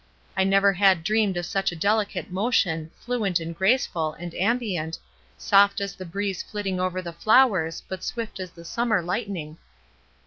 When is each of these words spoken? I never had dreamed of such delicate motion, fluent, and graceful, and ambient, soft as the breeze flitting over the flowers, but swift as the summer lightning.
I 0.35 0.43
never 0.43 0.73
had 0.73 1.03
dreamed 1.03 1.37
of 1.37 1.45
such 1.45 1.77
delicate 1.77 2.31
motion, 2.31 2.89
fluent, 2.99 3.39
and 3.39 3.55
graceful, 3.55 4.13
and 4.13 4.33
ambient, 4.33 4.97
soft 5.37 5.79
as 5.79 5.93
the 5.93 6.05
breeze 6.05 6.41
flitting 6.41 6.79
over 6.79 7.03
the 7.03 7.13
flowers, 7.13 7.83
but 7.87 8.03
swift 8.03 8.39
as 8.39 8.49
the 8.49 8.65
summer 8.65 9.03
lightning. 9.03 9.59